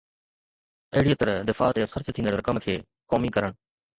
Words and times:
اهڙيءَ 0.93 1.17
طرح 1.23 1.35
دفاع 1.49 1.69
تي 1.77 1.81
خرچ 1.93 2.07
ٿيندڙ 2.19 2.33
رقم 2.39 2.57
کي 2.63 2.79
قومي 3.13 3.29
ڪرڻ 3.37 3.49